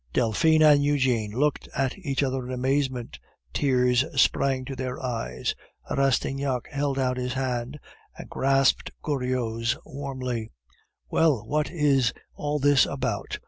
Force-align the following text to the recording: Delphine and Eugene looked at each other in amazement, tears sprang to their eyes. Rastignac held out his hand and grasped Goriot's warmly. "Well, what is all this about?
Delphine 0.13 0.63
and 0.63 0.83
Eugene 0.83 1.29
looked 1.31 1.69
at 1.75 1.95
each 1.95 2.23
other 2.23 2.43
in 2.43 2.51
amazement, 2.51 3.19
tears 3.53 4.03
sprang 4.19 4.65
to 4.65 4.75
their 4.75 4.99
eyes. 4.99 5.53
Rastignac 5.91 6.65
held 6.71 6.97
out 6.97 7.17
his 7.17 7.33
hand 7.33 7.79
and 8.17 8.27
grasped 8.27 8.89
Goriot's 9.03 9.77
warmly. 9.85 10.49
"Well, 11.11 11.45
what 11.45 11.69
is 11.69 12.13
all 12.33 12.57
this 12.57 12.87
about? 12.87 13.39